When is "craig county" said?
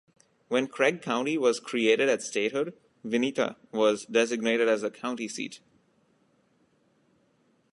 0.65-1.37